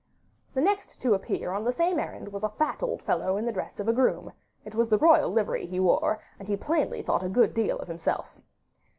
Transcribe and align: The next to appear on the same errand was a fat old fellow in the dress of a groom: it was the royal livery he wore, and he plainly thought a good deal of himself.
The 0.55 0.61
next 0.61 0.99
to 1.03 1.13
appear 1.13 1.51
on 1.51 1.63
the 1.63 1.71
same 1.71 1.99
errand 1.99 2.29
was 2.33 2.43
a 2.43 2.49
fat 2.49 2.81
old 2.81 3.03
fellow 3.03 3.37
in 3.37 3.45
the 3.45 3.51
dress 3.51 3.79
of 3.79 3.87
a 3.87 3.93
groom: 3.93 4.31
it 4.65 4.73
was 4.73 4.89
the 4.89 4.97
royal 4.97 5.29
livery 5.29 5.67
he 5.67 5.79
wore, 5.79 6.19
and 6.39 6.47
he 6.47 6.57
plainly 6.57 7.03
thought 7.03 7.21
a 7.21 7.29
good 7.29 7.53
deal 7.53 7.77
of 7.77 7.87
himself. 7.87 8.25